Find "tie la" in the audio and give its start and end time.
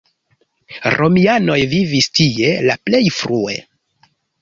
2.19-2.81